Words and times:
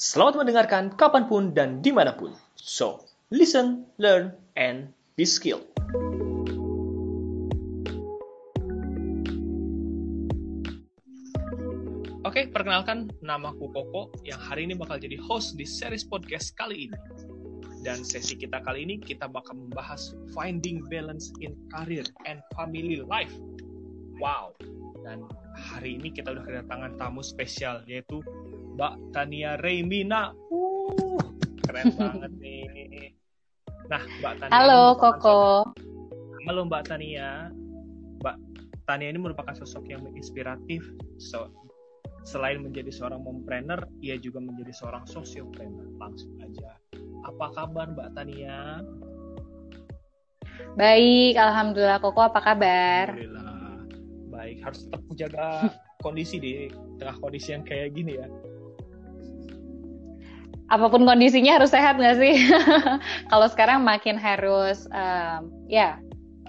Selamat 0.00 0.40
mendengarkan 0.40 0.96
kapan 0.96 1.28
pun 1.28 1.52
dan 1.52 1.84
di 1.84 1.92
mana 1.92 2.16
pun. 2.16 2.32
So, 2.56 3.04
listen, 3.28 3.84
learn, 4.00 4.32
and 4.56 4.96
be 5.12 5.28
skilled. 5.28 5.68
Oke, 12.24 12.48
perkenalkan 12.48 13.12
namaku 13.20 13.68
Koko 13.76 14.08
yang 14.24 14.40
hari 14.40 14.64
ini 14.64 14.72
bakal 14.72 14.96
jadi 14.96 15.20
host 15.20 15.60
di 15.60 15.68
series 15.68 16.08
podcast 16.08 16.56
kali 16.56 16.88
ini. 16.88 16.96
Dan 17.84 18.00
sesi 18.00 18.40
kita 18.40 18.64
kali 18.64 18.88
ini 18.88 19.04
kita 19.04 19.28
bakal 19.28 19.52
membahas 19.52 20.16
finding 20.32 20.80
balance 20.88 21.28
in 21.44 21.52
career 21.76 22.08
and 22.24 22.40
family 22.56 23.04
life. 23.04 23.36
Wow. 24.16 24.56
Dan 25.04 25.28
hari 25.60 26.00
ini 26.00 26.08
kita 26.08 26.32
udah 26.32 26.44
kedatangan 26.48 26.96
tamu 26.96 27.20
spesial 27.20 27.84
yaitu 27.84 28.24
Mbak 28.80 29.12
Tania 29.12 29.60
Reymina. 29.60 30.32
Uh, 30.48 31.20
keren 31.68 31.92
banget 32.00 32.32
nih. 32.40 33.12
Nah, 33.92 34.00
Mbak 34.24 34.34
Tania. 34.40 34.52
Halo 34.56 34.96
Koko. 34.96 35.68
Halo 36.48 36.64
Mbak 36.64 36.88
Tania. 36.88 37.52
Mbak 38.24 38.36
Tania 38.88 39.12
ini 39.12 39.20
merupakan 39.20 39.52
sosok 39.52 39.84
yang 39.84 40.00
menginspiratif. 40.00 40.80
So, 41.20 41.52
selain 42.24 42.64
menjadi 42.64 42.88
seorang 42.88 43.20
mompreneur, 43.20 43.84
ia 44.00 44.16
juga 44.16 44.40
menjadi 44.40 44.72
seorang 44.72 45.04
sosiopreneur. 45.04 46.00
Langsung 46.00 46.40
aja. 46.40 46.72
Apa 47.28 47.52
kabar 47.52 47.92
Mbak 47.92 48.16
Tania? 48.16 48.80
Baik, 50.80 51.36
Alhamdulillah. 51.36 52.00
Koko 52.00 52.32
apa 52.32 52.40
kabar? 52.40 53.12
Alhamdulillah. 53.12 53.84
Baik, 54.32 54.64
harus 54.64 54.88
tetap 54.88 55.04
menjaga 55.04 55.68
kondisi 56.00 56.40
di 56.40 56.72
tengah 56.96 57.20
kondisi 57.20 57.52
yang 57.52 57.60
kayak 57.60 57.92
gini 57.92 58.16
ya 58.16 58.24
apa 60.70 60.86
pun 60.86 61.02
kondisinya 61.02 61.58
harus 61.58 61.74
sehat 61.74 61.98
nggak 61.98 62.16
sih? 62.22 62.34
Kalau 63.30 63.46
sekarang 63.50 63.82
makin 63.82 64.14
harus 64.14 64.86
um, 64.94 65.50
ya 65.66 65.98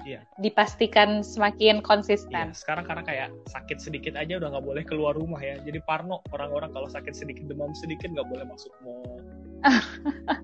Iya. 0.01 0.25
dipastikan 0.41 1.21
semakin 1.21 1.77
konsisten. 1.85 2.49
Iya, 2.49 2.57
sekarang 2.57 2.89
karena 2.89 3.05
kayak 3.05 3.29
sakit 3.53 3.77
sedikit 3.77 4.17
aja 4.17 4.41
udah 4.41 4.49
nggak 4.49 4.65
boleh 4.65 4.81
keluar 4.81 5.13
rumah 5.13 5.37
ya. 5.37 5.61
Jadi 5.61 5.77
parno 5.85 6.25
orang-orang 6.33 6.73
kalau 6.73 6.89
sakit 6.89 7.13
sedikit 7.13 7.45
demam 7.45 7.69
sedikit 7.77 8.09
nggak 8.09 8.25
boleh 8.25 8.49
masuk 8.49 8.73
mall. 8.81 9.21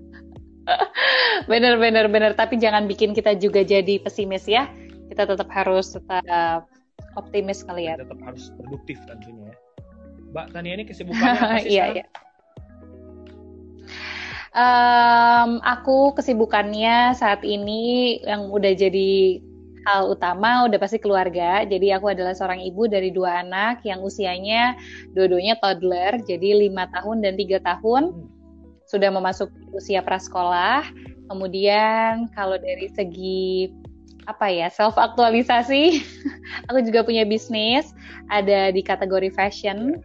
bener 1.50 1.74
bener 1.82 2.06
bener. 2.06 2.38
Tapi 2.38 2.54
jangan 2.62 2.86
bikin 2.86 3.18
kita 3.18 3.34
juga 3.34 3.66
jadi 3.66 3.98
pesimis 3.98 4.46
ya. 4.46 4.70
Kita 5.10 5.26
tetap 5.26 5.50
harus 5.50 5.90
tetap 5.90 6.70
optimis 7.18 7.66
kali 7.66 7.90
ya. 7.90 7.98
Tetap 7.98 8.22
harus 8.22 8.54
produktif 8.62 9.02
tentunya 9.10 9.50
ya. 9.50 9.56
Mbak 10.28 10.46
Tania 10.54 10.72
ini 10.78 10.84
kesibukannya 10.86 11.40
apa 11.40 11.58
sih 11.66 11.74
Iya 11.74 11.84
iya. 11.98 12.04
Um, 14.58 15.62
aku 15.62 16.18
kesibukannya 16.18 17.14
saat 17.14 17.46
ini 17.46 18.18
yang 18.26 18.50
udah 18.50 18.74
jadi 18.74 19.38
hal 19.86 20.10
utama 20.10 20.66
udah 20.66 20.82
pasti 20.82 20.98
keluarga. 20.98 21.62
Jadi 21.62 21.94
aku 21.94 22.10
adalah 22.10 22.34
seorang 22.34 22.66
ibu 22.66 22.90
dari 22.90 23.14
dua 23.14 23.46
anak 23.46 23.86
yang 23.86 24.02
usianya 24.02 24.74
dua-duanya 25.14 25.62
toddler, 25.62 26.18
jadi 26.26 26.58
lima 26.66 26.90
tahun 26.90 27.22
dan 27.22 27.38
tiga 27.38 27.62
tahun 27.62 28.10
sudah 28.90 29.14
memasuki 29.14 29.62
usia 29.70 30.02
prasekolah. 30.02 30.90
Kemudian 31.30 32.26
kalau 32.34 32.58
dari 32.58 32.90
segi 32.90 33.70
apa 34.26 34.50
ya 34.50 34.66
self 34.74 34.98
aktualisasi, 34.98 36.02
aku 36.66 36.82
juga 36.82 37.06
punya 37.06 37.22
bisnis 37.22 37.94
ada 38.26 38.74
di 38.74 38.82
kategori 38.82 39.30
fashion 39.30 40.02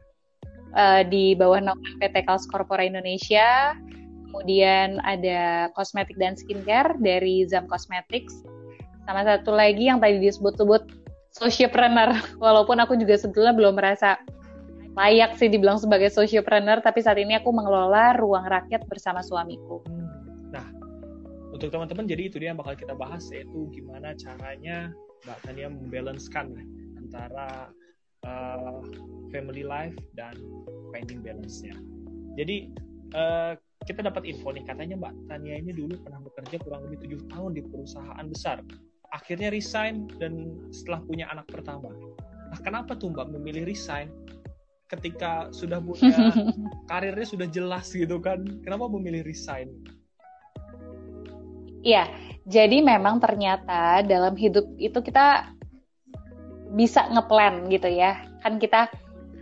uh, 0.77 1.01
di 1.01 1.33
bawah 1.33 1.57
naungan 1.57 1.97
PT 1.97 2.21
Kals 2.29 2.45
Corpora 2.45 2.85
Indonesia 2.85 3.73
kemudian 4.33 4.97
ada 5.05 5.69
kosmetik 5.77 6.17
dan 6.17 6.33
skincare 6.33 6.97
dari 6.97 7.45
Zam 7.45 7.69
Cosmetics, 7.69 8.33
sama 9.05 9.21
satu 9.21 9.53
lagi 9.53 9.93
yang 9.93 10.01
tadi 10.01 10.17
disebut-sebut 10.17 10.89
sociopreneur, 11.29 12.17
walaupun 12.43 12.81
aku 12.81 12.97
juga 12.97 13.13
sebetulnya 13.13 13.53
belum 13.53 13.77
merasa 13.77 14.17
layak 14.97 15.37
sih 15.37 15.53
dibilang 15.53 15.77
sebagai 15.77 16.09
sociopreneur, 16.09 16.81
tapi 16.81 17.05
saat 17.05 17.21
ini 17.21 17.37
aku 17.37 17.53
mengelola 17.53 18.17
ruang 18.17 18.49
rakyat 18.49 18.89
bersama 18.89 19.21
suamiku. 19.21 19.85
Nah, 20.49 20.65
untuk 21.53 21.69
teman-teman 21.69 22.09
jadi 22.09 22.25
itu 22.25 22.41
dia 22.41 22.49
yang 22.53 22.57
bakal 22.57 22.73
kita 22.73 22.97
bahas 22.97 23.29
yaitu 23.29 23.69
gimana 23.69 24.17
caranya 24.17 24.89
Mbak 25.29 25.37
Tania 25.45 25.69
membalancekan 25.69 26.57
antara 26.97 27.69
uh, 28.25 28.81
family 29.29 29.61
life 29.61 29.93
dan 30.17 30.33
finding 30.89 31.21
balance-nya. 31.21 31.77
Jadi 32.33 32.73
uh, 33.13 33.53
kita 33.83 33.99
dapat 33.99 34.23
info 34.23 34.55
nih 34.55 34.63
katanya 34.63 34.95
Mbak 34.95 35.13
Tania 35.27 35.59
ini 35.59 35.75
dulu 35.75 35.99
pernah 35.99 36.23
bekerja 36.23 36.55
kurang 36.63 36.87
lebih 36.87 37.03
tujuh 37.07 37.19
tahun 37.27 37.51
di 37.55 37.61
perusahaan 37.67 38.25
besar. 38.27 38.63
Akhirnya 39.11 39.53
resign 39.53 40.09
dan 40.17 40.57
setelah 40.73 41.03
punya 41.05 41.29
anak 41.29 41.45
pertama. 41.51 41.91
Nah, 42.49 42.59
kenapa 42.63 42.95
tuh 42.95 43.11
Mbak 43.11 43.35
memilih 43.37 43.67
resign 43.67 44.09
ketika 44.87 45.51
sudah 45.51 45.83
punya 45.83 46.15
karirnya 46.89 47.27
sudah 47.27 47.47
jelas 47.51 47.91
gitu 47.91 48.17
kan? 48.23 48.41
Kenapa 48.63 48.87
memilih 48.87 49.21
resign? 49.27 49.69
Iya, 51.83 52.07
jadi 52.47 52.79
memang 52.79 53.19
ternyata 53.19 54.07
dalam 54.07 54.39
hidup 54.39 54.63
itu 54.79 55.03
kita 55.03 55.51
bisa 56.71 57.11
ngeplan 57.11 57.67
gitu 57.67 57.91
ya. 57.91 58.23
Kan 58.39 58.55
kita 58.55 58.87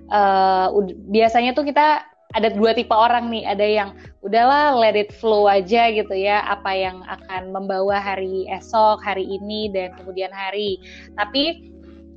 uh, 0.09 0.74
biasanya 1.06 1.53
tuh 1.53 1.69
kita 1.69 2.10
ada 2.31 2.47
dua 2.52 2.72
tipe 2.72 2.96
orang 2.96 3.28
nih, 3.28 3.44
ada 3.44 3.66
yang 3.66 3.90
udahlah 4.24 4.78
let 4.78 4.96
it 4.96 5.12
flow 5.12 5.50
aja 5.50 5.92
gitu 5.92 6.16
ya, 6.16 6.44
apa 6.47 6.72
yang 6.72 7.03
akan 7.03 7.52
membawa 7.52 8.00
hari 8.00 8.47
esok, 8.47 9.03
hari 9.03 9.28
ini 9.28 9.68
dan 9.72 9.92
kemudian 10.00 10.31
hari. 10.31 10.80
Tapi 11.19 11.72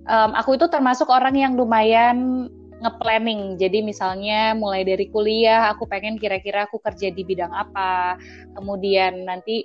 um, 0.06 0.30
aku 0.36 0.54
itu 0.54 0.66
termasuk 0.70 1.10
orang 1.10 1.34
yang 1.34 1.52
lumayan 1.58 2.48
nge-planning. 2.84 3.56
Jadi 3.56 3.80
misalnya 3.80 4.52
mulai 4.52 4.84
dari 4.84 5.08
kuliah 5.08 5.72
aku 5.72 5.88
pengen 5.88 6.20
kira-kira 6.20 6.68
aku 6.68 6.78
kerja 6.78 7.08
di 7.08 7.22
bidang 7.24 7.50
apa. 7.50 8.20
Kemudian 8.52 9.24
nanti 9.24 9.64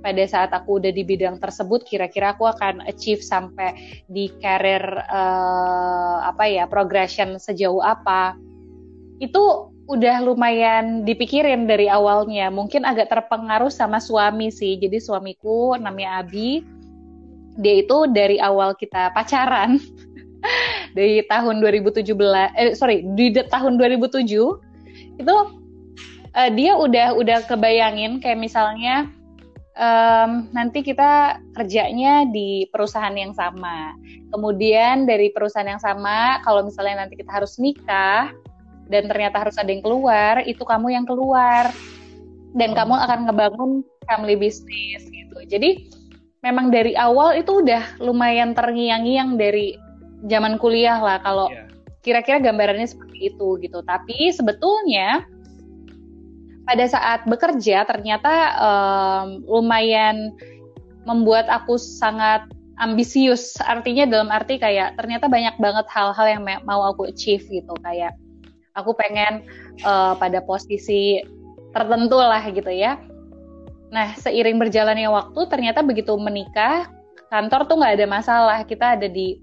pada 0.00 0.22
saat 0.24 0.54
aku 0.54 0.78
udah 0.78 0.92
di 0.94 1.02
bidang 1.02 1.42
tersebut 1.42 1.82
kira-kira 1.82 2.38
aku 2.38 2.46
akan 2.46 2.84
achieve 2.86 3.20
sampai 3.20 3.74
di 4.06 4.30
career 4.38 4.84
uh, 5.10 6.22
apa 6.30 6.46
ya 6.46 6.64
progression 6.70 7.36
sejauh 7.36 7.82
apa. 7.82 8.38
Itu 9.20 9.75
udah 9.86 10.22
lumayan 10.26 11.06
dipikirin 11.06 11.70
dari 11.70 11.86
awalnya. 11.86 12.50
Mungkin 12.50 12.82
agak 12.82 13.10
terpengaruh 13.10 13.70
sama 13.70 14.02
suami 14.02 14.50
sih. 14.50 14.78
Jadi 14.78 14.98
suamiku 14.98 15.78
namanya 15.78 16.26
Abi. 16.26 16.62
Dia 17.56 17.80
itu 17.80 18.10
dari 18.12 18.36
awal 18.36 18.76
kita 18.76 19.14
pacaran 19.16 19.80
dari 20.96 21.24
tahun 21.24 21.64
2017 21.64 22.04
eh 22.52 22.76
sorry 22.76 23.00
di 23.16 23.32
tahun 23.32 23.80
2007 23.80 24.28
itu 25.16 25.36
uh, 26.36 26.50
dia 26.52 26.76
udah 26.76 27.16
udah 27.16 27.48
kebayangin 27.48 28.20
kayak 28.20 28.36
misalnya 28.36 29.08
um, 29.76 30.48
nanti 30.52 30.82
kita 30.82 31.40
kerjanya 31.56 32.26
di 32.28 32.66
perusahaan 32.72 33.14
yang 33.14 33.32
sama. 33.36 33.96
Kemudian 34.32 35.08
dari 35.08 35.30
perusahaan 35.30 35.68
yang 35.68 35.80
sama, 35.80 36.42
kalau 36.42 36.66
misalnya 36.66 37.06
nanti 37.06 37.14
kita 37.16 37.30
harus 37.30 37.56
nikah, 37.56 38.32
dan 38.86 39.10
ternyata 39.10 39.42
harus 39.42 39.56
ada 39.58 39.70
yang 39.70 39.82
keluar, 39.82 40.42
itu 40.46 40.62
kamu 40.62 40.94
yang 40.94 41.06
keluar. 41.06 41.70
Dan 42.56 42.72
kamu 42.72 42.96
akan 42.96 43.18
ngebangun 43.28 43.70
family 44.08 44.32
business 44.38 45.04
gitu. 45.12 45.44
Jadi 45.44 45.92
memang 46.40 46.72
dari 46.72 46.96
awal 46.96 47.36
itu 47.36 47.60
udah 47.60 48.00
lumayan 48.00 48.56
terngiang-ngiang 48.56 49.36
dari 49.36 49.76
zaman 50.30 50.56
kuliah 50.56 50.96
lah 50.96 51.20
kalau 51.20 51.52
yeah. 51.52 51.68
kira-kira 52.00 52.40
gambarannya 52.40 52.88
seperti 52.88 53.34
itu 53.34 53.60
gitu. 53.60 53.84
Tapi 53.84 54.32
sebetulnya 54.32 55.26
pada 56.64 56.86
saat 56.88 57.28
bekerja 57.28 57.84
ternyata 57.84 58.34
um, 58.58 59.44
lumayan 59.44 60.32
membuat 61.04 61.46
aku 61.52 61.76
sangat 61.76 62.46
ambisius. 62.80 63.58
Artinya 63.60 64.08
dalam 64.08 64.32
arti 64.32 64.56
kayak 64.56 64.96
ternyata 64.96 65.28
banyak 65.28 65.60
banget 65.60 65.86
hal-hal 65.92 66.26
yang 66.26 66.42
mau 66.64 66.88
aku 66.88 67.10
achieve 67.10 67.44
gitu 67.46 67.74
kayak 67.84 68.16
aku 68.76 68.92
pengen 68.94 69.42
uh, 69.82 70.14
pada 70.20 70.44
posisi 70.44 71.24
tertentu 71.72 72.20
lah 72.20 72.44
gitu 72.52 72.70
ya. 72.70 73.00
Nah, 73.90 74.12
seiring 74.20 74.60
berjalannya 74.60 75.08
waktu, 75.08 75.40
ternyata 75.48 75.80
begitu 75.80 76.12
menikah, 76.20 76.92
kantor 77.32 77.64
tuh 77.66 77.76
nggak 77.80 77.94
ada 77.96 78.06
masalah. 78.06 78.58
Kita 78.62 79.00
ada 79.00 79.08
di 79.08 79.40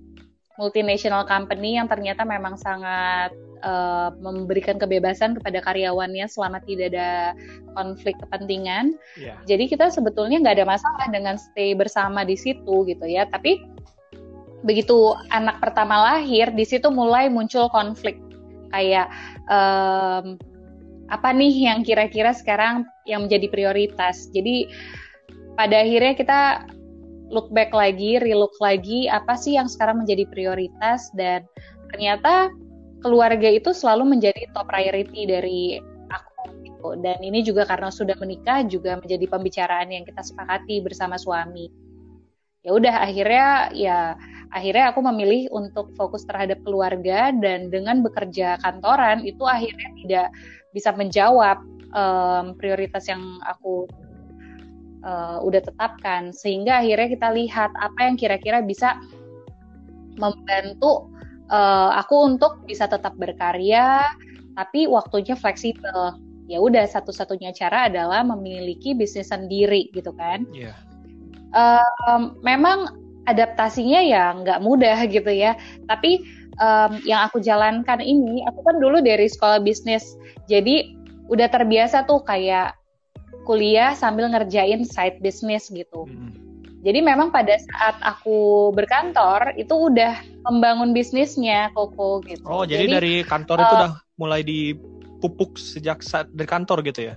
multinational 0.61 1.25
company 1.25 1.81
yang 1.81 1.89
ternyata 1.89 2.21
memang 2.21 2.53
sangat 2.61 3.33
uh, 3.65 4.13
memberikan 4.21 4.77
kebebasan 4.77 5.33
kepada 5.41 5.65
karyawannya 5.65 6.29
selama 6.29 6.61
tidak 6.61 6.93
ada 6.93 7.33
konflik 7.73 8.13
kepentingan. 8.21 8.93
Yeah. 9.17 9.41
Jadi 9.49 9.73
kita 9.73 9.89
sebetulnya 9.89 10.37
nggak 10.45 10.61
ada 10.61 10.67
masalah 10.69 11.05
dengan 11.09 11.41
stay 11.41 11.73
bersama 11.73 12.21
di 12.21 12.37
situ 12.37 12.85
gitu 12.85 13.05
ya. 13.09 13.25
Tapi 13.25 13.65
begitu 14.61 15.17
anak 15.33 15.57
pertama 15.57 16.13
lahir, 16.13 16.53
di 16.53 16.65
situ 16.67 16.87
mulai 16.93 17.33
muncul 17.33 17.65
konflik 17.73 18.21
kayak 18.73 19.07
um, 19.47 20.35
apa 21.13 21.29
nih 21.29 21.69
yang 21.69 21.85
kira-kira 21.85 22.33
sekarang 22.33 22.89
yang 23.05 23.29
menjadi 23.29 23.47
prioritas. 23.53 24.33
Jadi 24.33 24.65
pada 25.53 25.85
akhirnya 25.85 26.13
kita 26.17 26.41
look 27.29 27.53
back 27.53 27.69
lagi, 27.73 28.17
relook 28.17 28.53
lagi 28.57 29.05
apa 29.09 29.37
sih 29.37 29.53
yang 29.57 29.69
sekarang 29.69 30.01
menjadi 30.01 30.25
prioritas 30.29 31.13
dan 31.13 31.45
ternyata 31.93 32.49
keluarga 33.05 33.49
itu 33.51 33.75
selalu 33.75 34.17
menjadi 34.17 34.49
top 34.57 34.69
priority 34.69 35.29
dari 35.29 35.61
aku 36.09 36.49
gitu. 36.65 36.89
Dan 37.01 37.19
ini 37.21 37.45
juga 37.45 37.69
karena 37.69 37.93
sudah 37.93 38.17
menikah 38.17 38.65
juga 38.65 38.97
menjadi 38.97 39.25
pembicaraan 39.29 39.93
yang 39.93 40.03
kita 40.07 40.25
sepakati 40.25 40.81
bersama 40.81 41.19
suami. 41.21 41.69
Ya 42.63 42.71
udah 42.71 42.95
akhirnya 43.03 43.75
ya 43.75 44.15
akhirnya 44.53 44.93
aku 44.93 45.01
memilih 45.01 45.49
untuk 45.49 45.89
fokus 45.97 46.23
terhadap 46.29 46.61
keluarga 46.61 47.33
dan 47.33 47.73
dengan 47.73 48.05
bekerja 48.05 48.61
kantoran 48.61 49.25
itu 49.25 49.41
akhirnya 49.49 49.89
tidak 50.05 50.27
bisa 50.71 50.93
menjawab 50.93 51.57
um, 51.97 52.53
prioritas 52.57 53.09
yang 53.09 53.21
aku 53.49 53.89
uh, 55.01 55.41
udah 55.41 55.61
tetapkan 55.61 56.29
sehingga 56.29 56.85
akhirnya 56.85 57.09
kita 57.17 57.27
lihat 57.33 57.73
apa 57.81 57.99
yang 58.05 58.15
kira-kira 58.15 58.61
bisa 58.61 59.01
membantu 60.21 61.09
uh, 61.49 61.97
aku 61.97 62.37
untuk 62.37 62.61
bisa 62.69 62.85
tetap 62.85 63.17
berkarya 63.17 64.05
tapi 64.53 64.85
waktunya 64.85 65.33
fleksibel 65.33 66.13
ya 66.45 66.61
udah 66.61 66.85
satu-satunya 66.85 67.55
cara 67.57 67.89
adalah 67.89 68.21
memiliki 68.21 68.93
bisnis 68.93 69.33
sendiri 69.33 69.89
gitu 69.97 70.13
kan 70.13 70.45
yeah. 70.53 70.77
Iya. 70.77 71.81
um, 72.13 72.37
memang 72.45 73.02
adaptasinya 73.29 74.01
ya 74.03 74.35
nggak 74.35 74.59
mudah 74.59 75.07
gitu 75.07 75.31
ya 75.31 75.55
tapi 75.87 76.23
um, 76.59 76.99
yang 77.07 77.23
aku 77.25 77.39
jalankan 77.39 78.03
ini 78.03 78.43
aku 78.47 78.59
kan 78.63 78.77
dulu 78.79 78.99
dari 78.99 79.27
sekolah 79.27 79.63
bisnis 79.63 80.15
jadi 80.51 80.91
udah 81.31 81.47
terbiasa 81.47 82.03
tuh 82.03 82.21
kayak 82.21 82.75
kuliah 83.43 83.91
sambil 83.93 84.31
ngerjain 84.31 84.87
side 84.87 85.19
business 85.19 85.67
gitu. 85.69 86.07
Hmm. 86.07 86.31
Jadi 86.83 86.99
memang 86.99 87.31
pada 87.31 87.55
saat 87.55 87.95
aku 88.03 88.71
berkantor 88.75 89.55
itu 89.55 89.71
udah 89.71 90.19
membangun 90.51 90.91
bisnisnya 90.91 91.71
Koko 91.71 92.19
gitu. 92.27 92.43
Oh, 92.43 92.67
jadi, 92.67 92.91
jadi 92.91 92.95
dari 92.99 93.13
kantor 93.23 93.57
uh, 93.59 93.63
itu 93.63 93.73
udah 93.79 93.91
mulai 94.19 94.41
dipupuk 94.43 95.55
sejak 95.55 96.03
saat 96.03 96.27
dari 96.35 96.43
kantor 96.43 96.83
gitu 96.83 97.07
ya? 97.07 97.15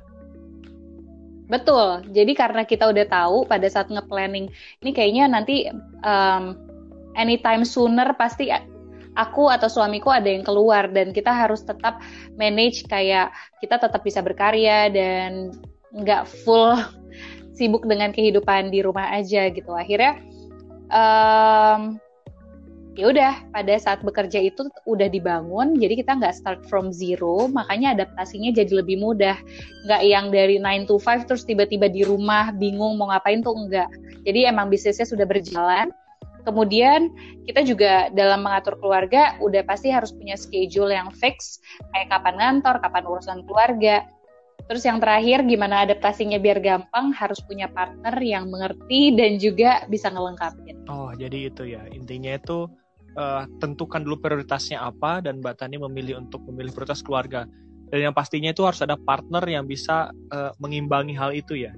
Betul. 1.47 2.03
Jadi 2.11 2.33
karena 2.35 2.67
kita 2.67 2.91
udah 2.91 3.07
tahu 3.07 3.47
pada 3.47 3.67
saat 3.71 3.87
nge-planning 3.87 4.51
ini 4.83 4.91
kayaknya 4.91 5.25
nanti 5.31 5.71
um, 6.03 6.59
anytime 7.15 7.63
sooner 7.63 8.11
pasti 8.19 8.51
aku 9.17 9.49
atau 9.49 9.67
suamiku 9.67 10.13
ada 10.13 10.29
yang 10.29 10.45
keluar 10.45 10.93
dan 10.93 11.11
kita 11.11 11.33
harus 11.33 11.65
tetap 11.65 12.03
manage 12.37 12.85
kayak 12.87 13.33
kita 13.65 13.81
tetap 13.81 14.05
bisa 14.05 14.21
berkarya 14.21 14.93
dan 14.93 15.57
nggak 15.97 16.29
full 16.45 16.77
sibuk 17.57 17.89
dengan 17.89 18.13
kehidupan 18.13 18.69
di 18.69 18.85
rumah 18.85 19.09
aja 19.17 19.49
gitu 19.49 19.73
akhirnya 19.73 20.21
um, 20.93 21.97
ya 22.97 23.13
udah 23.13 23.33
pada 23.53 23.77
saat 23.77 24.01
bekerja 24.01 24.41
itu 24.41 24.73
udah 24.89 25.13
dibangun 25.13 25.77
jadi 25.77 26.01
kita 26.01 26.17
nggak 26.17 26.33
start 26.33 26.61
from 26.65 26.89
zero 26.89 27.45
makanya 27.53 27.93
adaptasinya 27.93 28.51
jadi 28.57 28.81
lebih 28.81 28.97
mudah. 28.99 29.37
Nggak 29.85 30.03
yang 30.03 30.27
dari 30.33 30.57
9 30.57 30.89
to 30.89 30.97
5 30.97 31.29
terus 31.29 31.45
tiba-tiba 31.45 31.93
di 31.93 32.03
rumah 32.03 32.51
bingung 32.57 32.97
mau 32.97 33.13
ngapain 33.13 33.45
tuh 33.45 33.53
enggak 33.53 33.93
jadi 34.27 34.51
emang 34.51 34.73
bisnisnya 34.73 35.07
sudah 35.07 35.29
berjalan. 35.29 35.95
Kemudian 36.43 37.11
kita 37.43 37.67
juga 37.67 38.07
dalam 38.15 38.47
mengatur 38.47 38.79
keluarga 38.79 39.35
udah 39.43 39.67
pasti 39.67 39.91
harus 39.91 40.15
punya 40.15 40.39
schedule 40.39 40.95
yang 40.95 41.11
fix 41.11 41.59
kayak 41.91 42.11
kapan 42.11 42.35
ngantor 42.39 42.79
kapan 42.83 43.05
urusan 43.07 43.39
keluarga. 43.47 44.07
Terus 44.67 44.83
yang 44.83 44.99
terakhir 44.99 45.47
gimana 45.47 45.87
adaptasinya 45.87 46.43
biar 46.43 46.59
gampang 46.59 47.15
harus 47.15 47.39
punya 47.47 47.71
partner 47.71 48.15
yang 48.19 48.51
mengerti 48.51 49.15
dan 49.15 49.39
juga 49.39 49.87
bisa 49.87 50.11
ngelengkapin. 50.11 50.87
Oh 50.91 51.15
jadi 51.15 51.51
itu 51.51 51.63
ya 51.71 51.83
intinya 51.91 52.35
itu 52.35 52.67
uh, 53.19 53.49
tentukan 53.59 54.05
dulu 54.05 54.21
prioritasnya 54.21 54.81
apa 54.81 55.25
dan 55.25 55.41
Mbak 55.41 55.55
Tani 55.59 55.77
memilih 55.81 56.23
untuk 56.23 56.45
memilih 56.47 56.71
prioritas 56.71 57.03
keluarga. 57.03 57.49
Dan 57.87 58.11
yang 58.11 58.15
pastinya 58.15 58.51
itu 58.51 58.67
harus 58.67 58.83
ada 58.83 58.99
partner 58.99 59.43
yang 59.47 59.65
bisa 59.67 60.11
uh, 60.35 60.51
mengimbangi 60.59 61.15
hal 61.15 61.31
itu 61.35 61.55
ya 61.55 61.75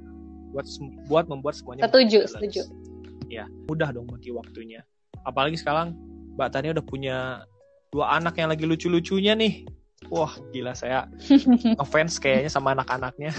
buat 0.53 0.65
buat 1.07 1.25
membuat 1.29 1.55
semuanya. 1.61 1.85
Setuju 1.87 2.25
setuju. 2.25 2.63
Ya 3.29 3.45
mudah 3.69 3.93
dong 3.93 4.09
bagi 4.09 4.33
waktunya. 4.33 4.85
Apalagi 5.25 5.61
sekarang 5.61 5.93
Mbak 6.37 6.49
Tani 6.49 6.73
udah 6.73 6.85
punya 6.85 7.17
dua 7.89 8.21
anak 8.21 8.37
yang 8.37 8.53
lagi 8.53 8.69
lucu-lucunya 8.69 9.33
nih 9.33 9.65
wah 10.07 10.31
gila 10.55 10.77
saya 10.77 11.09
ngefans 11.79 12.21
kayaknya 12.23 12.51
sama 12.53 12.77
anak-anaknya 12.77 13.33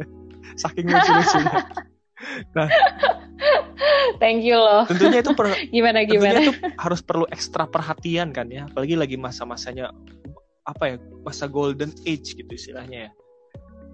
saking 0.62 0.86
lucu-lucunya 0.86 1.60
nah 2.56 2.68
thank 4.18 4.44
you 4.44 4.58
loh. 4.58 4.84
Tentunya 4.86 5.22
itu 5.22 5.32
per, 5.34 5.46
gimana 5.74 6.04
gimana? 6.04 6.38
itu 6.42 6.52
harus 6.76 7.00
perlu 7.00 7.24
ekstra 7.32 7.66
perhatian 7.66 8.30
kan 8.30 8.50
ya. 8.52 8.66
Apalagi 8.68 8.94
lagi 8.94 9.16
masa-masanya 9.16 9.90
apa 10.68 10.84
ya 10.84 10.96
masa 11.24 11.48
golden 11.48 11.90
age 12.04 12.36
gitu 12.36 12.52
istilahnya 12.52 13.08
ya. 13.08 13.10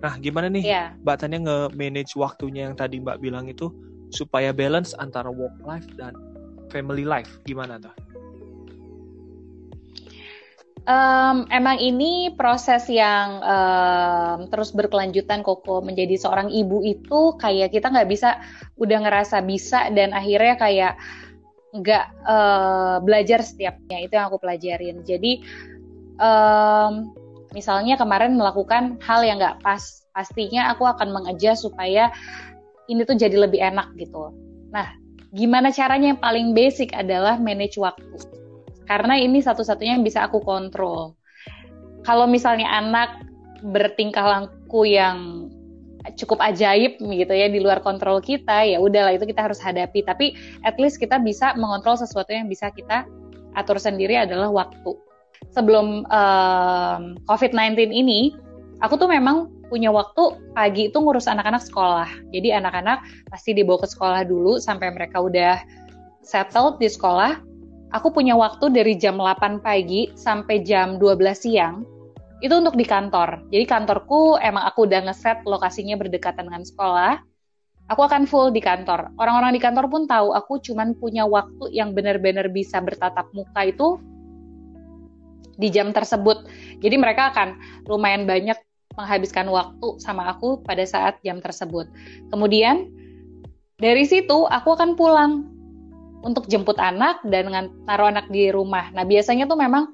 Nah 0.02 0.18
gimana 0.18 0.50
nih 0.50 0.64
yeah. 0.66 0.88
mbak 1.06 1.22
Tania 1.22 1.40
nge-manage 1.40 2.12
waktunya 2.18 2.66
yang 2.66 2.74
tadi 2.74 2.98
mbak 2.98 3.22
bilang 3.22 3.46
itu 3.46 3.70
supaya 4.10 4.50
balance 4.50 4.92
antara 4.98 5.30
work 5.30 5.54
life 5.62 5.86
dan 5.94 6.12
family 6.68 7.06
life? 7.06 7.38
Gimana 7.46 7.78
tuh 7.78 7.94
Um, 10.84 11.48
emang 11.48 11.80
ini 11.80 12.36
proses 12.36 12.84
yang 12.92 13.40
um, 13.40 14.52
terus 14.52 14.68
berkelanjutan 14.76 15.40
Koko 15.40 15.80
menjadi 15.80 16.20
seorang 16.20 16.52
ibu 16.52 16.84
itu 16.84 17.40
kayak 17.40 17.72
kita 17.72 17.88
nggak 17.88 18.04
bisa 18.04 18.36
udah 18.76 19.00
ngerasa 19.00 19.40
bisa 19.48 19.88
dan 19.96 20.12
akhirnya 20.12 20.60
kayak 20.60 20.92
nggak 21.72 22.04
uh, 22.28 23.00
belajar 23.00 23.40
setiapnya. 23.40 24.04
Itu 24.04 24.20
yang 24.20 24.28
aku 24.28 24.36
pelajarin. 24.36 25.00
Jadi 25.08 25.40
um, 26.20 27.16
misalnya 27.56 27.96
kemarin 27.96 28.36
melakukan 28.36 29.00
hal 29.00 29.24
yang 29.24 29.40
nggak 29.40 29.64
pas 29.64 30.04
pastinya 30.12 30.68
aku 30.68 30.84
akan 30.84 31.16
mengejar 31.16 31.56
supaya 31.56 32.12
ini 32.92 33.08
tuh 33.08 33.16
jadi 33.16 33.40
lebih 33.40 33.56
enak 33.56 33.96
gitu. 33.96 34.36
Nah 34.68 34.92
gimana 35.32 35.72
caranya? 35.72 36.12
Yang 36.12 36.20
paling 36.20 36.46
basic 36.52 36.92
adalah 36.92 37.40
manage 37.40 37.80
waktu 37.80 38.43
karena 38.84 39.16
ini 39.16 39.40
satu-satunya 39.40 39.96
yang 39.98 40.04
bisa 40.04 40.24
aku 40.24 40.40
kontrol. 40.44 41.16
Kalau 42.04 42.28
misalnya 42.28 42.68
anak 42.68 43.24
bertingkah 43.64 44.24
laku 44.24 44.84
yang 44.84 45.48
cukup 46.20 46.36
ajaib 46.44 47.00
gitu 47.00 47.32
ya 47.32 47.48
di 47.48 47.64
luar 47.64 47.80
kontrol 47.80 48.20
kita 48.20 48.68
ya 48.68 48.76
udahlah 48.76 49.16
itu 49.16 49.24
kita 49.24 49.48
harus 49.48 49.56
hadapi. 49.56 50.04
Tapi 50.04 50.36
at 50.60 50.76
least 50.76 51.00
kita 51.00 51.16
bisa 51.16 51.56
mengontrol 51.56 51.96
sesuatu 51.96 52.28
yang 52.28 52.44
bisa 52.44 52.68
kita 52.68 53.08
atur 53.56 53.80
sendiri 53.80 54.20
adalah 54.20 54.52
waktu. 54.52 54.92
Sebelum 55.56 56.04
um, 56.04 57.02
COVID-19 57.24 57.88
ini 57.88 58.36
aku 58.84 59.00
tuh 59.00 59.08
memang 59.08 59.48
punya 59.72 59.88
waktu 59.88 60.36
pagi 60.52 60.92
itu 60.92 60.98
ngurus 61.00 61.24
anak-anak 61.24 61.64
sekolah. 61.64 62.08
Jadi 62.36 62.52
anak-anak 62.52 63.00
pasti 63.32 63.56
dibawa 63.56 63.80
ke 63.80 63.88
sekolah 63.88 64.28
dulu 64.28 64.60
sampai 64.60 64.92
mereka 64.92 65.24
udah 65.24 65.64
settled 66.20 66.76
di 66.80 66.88
sekolah 66.88 67.40
aku 67.94 68.10
punya 68.10 68.34
waktu 68.34 68.74
dari 68.74 68.98
jam 68.98 69.14
8 69.22 69.62
pagi 69.62 70.10
sampai 70.18 70.66
jam 70.66 70.98
12 70.98 71.14
siang 71.38 71.86
itu 72.42 72.50
untuk 72.50 72.74
di 72.74 72.82
kantor. 72.82 73.46
Jadi 73.48 73.64
kantorku 73.64 74.36
emang 74.42 74.66
aku 74.66 74.90
udah 74.90 75.06
ngeset 75.08 75.46
lokasinya 75.46 75.94
berdekatan 75.94 76.50
dengan 76.50 76.66
sekolah. 76.66 77.22
Aku 77.88 78.00
akan 78.04 78.26
full 78.26 78.50
di 78.50 78.60
kantor. 78.60 79.14
Orang-orang 79.16 79.54
di 79.54 79.60
kantor 79.62 79.86
pun 79.88 80.04
tahu 80.10 80.34
aku 80.34 80.60
cuman 80.60 80.98
punya 80.98 81.24
waktu 81.24 81.70
yang 81.72 81.94
benar-benar 81.94 82.50
bisa 82.50 82.82
bertatap 82.82 83.30
muka 83.32 83.64
itu 83.64 84.02
di 85.54 85.70
jam 85.70 85.94
tersebut. 85.94 86.44
Jadi 86.82 86.96
mereka 86.98 87.30
akan 87.30 87.56
lumayan 87.86 88.26
banyak 88.26 88.58
menghabiskan 88.98 89.46
waktu 89.48 90.00
sama 90.02 90.28
aku 90.32 90.60
pada 90.64 90.82
saat 90.84 91.20
jam 91.22 91.38
tersebut. 91.40 91.86
Kemudian 92.28 92.88
dari 93.78 94.04
situ 94.04 94.48
aku 94.48 94.74
akan 94.74 94.96
pulang 94.98 95.53
untuk 96.24 96.48
jemput 96.48 96.80
anak 96.80 97.20
dan 97.28 97.52
taruh 97.84 98.08
anak 98.08 98.26
di 98.32 98.48
rumah. 98.48 98.88
Nah 98.96 99.04
biasanya 99.04 99.44
tuh 99.44 99.60
memang 99.60 99.92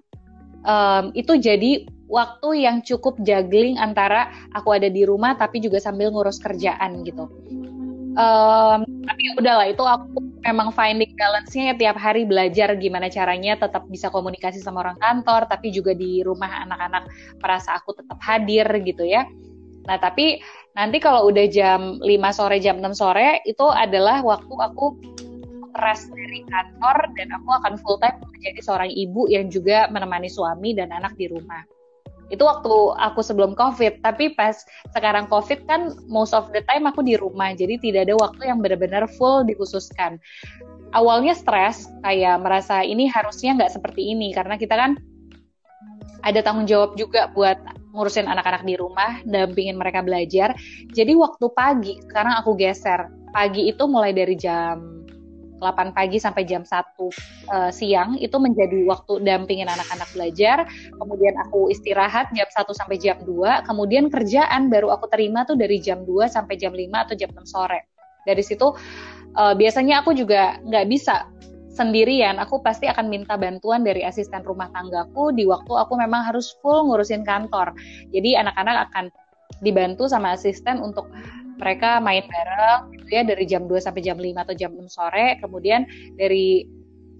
um, 0.64 1.04
itu 1.12 1.36
jadi 1.36 1.84
waktu 2.10 2.66
yang 2.66 2.82
cukup 2.82 3.18
juggling 3.22 3.78
antara 3.78 4.30
aku 4.54 4.74
ada 4.74 4.90
di 4.90 5.06
rumah 5.06 5.38
tapi 5.38 5.62
juga 5.62 5.82
sambil 5.82 6.14
ngurus 6.14 6.38
kerjaan 6.38 7.02
gitu. 7.02 7.26
Um, 8.10 8.82
tapi 9.06 9.20
ya 9.22 9.32
udahlah 9.38 9.66
itu 9.70 9.86
aku 9.86 10.18
memang 10.42 10.74
finding 10.74 11.14
balance-nya 11.14 11.72
ya 11.72 11.74
tiap 11.78 11.96
hari 12.02 12.26
belajar 12.26 12.74
gimana 12.74 13.06
caranya 13.06 13.54
tetap 13.54 13.86
bisa 13.86 14.10
komunikasi 14.10 14.58
sama 14.58 14.82
orang 14.82 14.98
kantor 14.98 15.46
tapi 15.46 15.70
juga 15.70 15.94
di 15.94 16.18
rumah 16.26 16.66
anak-anak 16.66 17.06
merasa 17.38 17.78
aku 17.78 17.94
tetap 17.94 18.18
hadir 18.18 18.66
gitu 18.82 19.06
ya. 19.06 19.30
Nah, 19.86 19.96
tapi 19.96 20.42
nanti 20.76 20.98
kalau 21.00 21.30
udah 21.30 21.46
jam 21.48 22.02
5 22.02 22.36
sore, 22.36 22.58
jam 22.60 22.82
6 22.82 22.92
sore 22.94 23.40
itu 23.48 23.64
adalah 23.70 24.20
waktu 24.20 24.54
aku 24.54 24.98
rest 25.78 26.10
dari 26.10 26.42
kantor 26.50 27.14
dan 27.14 27.28
aku 27.36 27.50
akan 27.62 27.74
full 27.78 27.98
time 28.02 28.18
menjadi 28.18 28.60
seorang 28.64 28.90
ibu 28.90 29.30
yang 29.30 29.46
juga 29.52 29.86
menemani 29.92 30.26
suami 30.26 30.74
dan 30.74 30.90
anak 30.90 31.14
di 31.14 31.30
rumah. 31.30 31.62
Itu 32.30 32.46
waktu 32.46 32.70
aku 32.94 33.20
sebelum 33.26 33.58
COVID, 33.58 34.06
tapi 34.06 34.38
pas 34.38 34.54
sekarang 34.94 35.26
COVID 35.26 35.66
kan 35.66 35.90
most 36.06 36.30
of 36.30 36.46
the 36.54 36.62
time 36.70 36.86
aku 36.86 37.02
di 37.02 37.18
rumah, 37.18 37.50
jadi 37.58 37.74
tidak 37.82 38.06
ada 38.06 38.14
waktu 38.14 38.42
yang 38.46 38.62
benar-benar 38.62 39.10
full 39.18 39.42
dikhususkan. 39.42 40.22
Awalnya 40.94 41.34
stres, 41.34 41.90
kayak 42.06 42.38
merasa 42.38 42.86
ini 42.86 43.10
harusnya 43.10 43.58
nggak 43.58 43.74
seperti 43.74 44.14
ini, 44.14 44.30
karena 44.30 44.54
kita 44.54 44.78
kan 44.78 44.94
ada 46.22 46.38
tanggung 46.46 46.70
jawab 46.70 46.94
juga 46.94 47.34
buat 47.34 47.58
ngurusin 47.90 48.30
anak-anak 48.30 48.62
di 48.62 48.78
rumah, 48.78 49.18
dampingin 49.26 49.74
mereka 49.74 49.98
belajar. 50.06 50.54
Jadi 50.94 51.18
waktu 51.18 51.46
pagi, 51.50 51.98
sekarang 52.06 52.38
aku 52.38 52.54
geser. 52.54 53.10
Pagi 53.34 53.70
itu 53.70 53.86
mulai 53.86 54.14
dari 54.14 54.34
jam 54.34 54.99
8 55.60 55.92
pagi 55.92 56.16
sampai 56.16 56.48
jam 56.48 56.64
1 56.64 56.72
uh, 56.72 57.12
eh, 57.52 57.70
siang 57.70 58.16
itu 58.16 58.34
menjadi 58.40 58.88
waktu 58.88 59.20
dampingin 59.20 59.68
anak-anak 59.68 60.08
belajar. 60.16 60.64
Kemudian 60.96 61.36
aku 61.36 61.68
istirahat 61.68 62.32
jam 62.32 62.48
1 62.48 62.64
sampai 62.72 62.96
jam 62.96 63.20
2. 63.22 63.68
Kemudian 63.68 64.08
kerjaan 64.08 64.72
baru 64.72 64.90
aku 64.96 65.06
terima 65.12 65.44
tuh 65.44 65.60
dari 65.60 65.78
jam 65.78 66.02
2 66.08 66.26
sampai 66.26 66.56
jam 66.56 66.72
5 66.72 66.80
atau 67.04 67.14
jam 67.14 67.30
6 67.30 67.44
sore. 67.44 67.92
Dari 68.24 68.40
situ 68.40 68.72
uh, 69.36 69.54
biasanya 69.54 70.00
aku 70.00 70.16
juga 70.16 70.58
nggak 70.64 70.86
bisa 70.88 71.28
sendirian, 71.70 72.36
aku 72.42 72.60
pasti 72.60 72.90
akan 72.90 73.06
minta 73.06 73.38
bantuan 73.38 73.86
dari 73.86 74.02
asisten 74.02 74.42
rumah 74.42 74.68
tanggaku 74.74 75.30
di 75.30 75.46
waktu 75.46 75.70
aku 75.70 75.94
memang 75.96 76.26
harus 76.26 76.50
full 76.58 76.90
ngurusin 76.90 77.22
kantor. 77.22 77.72
Jadi 78.10 78.34
anak-anak 78.34 78.90
akan 78.90 79.04
dibantu 79.62 80.10
sama 80.10 80.34
asisten 80.34 80.82
untuk 80.82 81.06
mereka 81.60 82.00
main 82.00 82.24
bareng 82.24 82.96
gitu 82.96 83.08
ya 83.12 83.22
dari 83.22 83.44
jam 83.44 83.68
2 83.68 83.76
sampai 83.76 84.00
jam 84.00 84.16
5 84.16 84.44
atau 84.48 84.54
jam 84.56 84.72
6 84.72 84.88
sore. 84.88 85.36
Kemudian 85.38 85.84
dari 86.16 86.64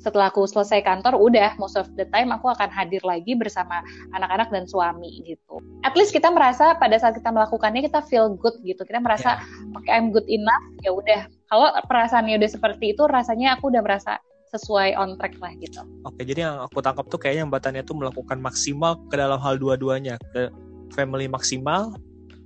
setelah 0.01 0.33
aku 0.33 0.49
selesai 0.49 0.81
kantor 0.81 1.21
udah 1.21 1.61
most 1.61 1.77
of 1.77 1.85
the 2.01 2.09
time 2.09 2.33
aku 2.33 2.49
akan 2.49 2.73
hadir 2.73 3.05
lagi 3.05 3.37
bersama 3.37 3.85
anak-anak 4.17 4.49
dan 4.49 4.65
suami 4.65 5.21
gitu. 5.29 5.61
At 5.85 5.93
least 5.93 6.17
kita 6.17 6.33
merasa 6.33 6.73
pada 6.81 6.97
saat 6.97 7.21
kita 7.21 7.29
melakukannya 7.29 7.85
kita 7.85 8.01
feel 8.09 8.33
good 8.41 8.57
gitu. 8.65 8.81
Kita 8.81 9.05
merasa 9.05 9.37
yeah. 9.37 9.77
oke 9.77 9.85
okay, 9.85 9.93
I'm 9.93 10.09
good 10.09 10.27
enough 10.27 10.65
ya 10.81 10.91
udah. 10.97 11.29
Kalau 11.53 11.69
perasaannya 11.85 12.41
udah 12.41 12.51
seperti 12.51 12.97
itu 12.97 13.05
rasanya 13.05 13.61
aku 13.61 13.69
udah 13.69 13.85
merasa 13.85 14.17
sesuai 14.51 14.99
on 14.99 15.15
track 15.15 15.39
lah 15.39 15.55
gitu. 15.63 15.79
Oke, 16.03 16.27
jadi 16.27 16.51
yang 16.51 16.57
aku 16.67 16.83
tangkap 16.83 17.07
tuh 17.07 17.23
kayaknya 17.23 17.47
Mbak 17.47 17.61
Tania 17.63 17.83
tuh 17.87 17.95
melakukan 17.95 18.43
maksimal 18.43 18.99
ke 19.07 19.15
dalam 19.15 19.39
hal 19.39 19.63
dua-duanya, 19.63 20.19
ke 20.35 20.51
family 20.91 21.31
maksimal, 21.31 21.95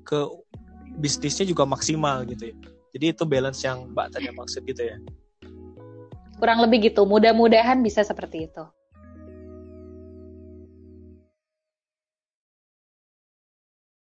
ke 0.05 0.21
bisnisnya 0.99 1.47
juga 1.47 1.65
maksimal 1.67 2.27
gitu 2.27 2.51
ya. 2.51 2.57
Jadi 2.95 3.05
itu 3.11 3.23
balance 3.27 3.61
yang 3.67 3.91
Mbak 3.91 4.07
Tania 4.15 4.33
maksud 4.35 4.63
gitu 4.67 4.83
ya. 4.87 4.97
Kurang 6.39 6.63
lebih 6.63 6.91
gitu, 6.91 7.07
mudah-mudahan 7.07 7.83
bisa 7.83 8.03
seperti 8.03 8.51
itu. 8.51 8.65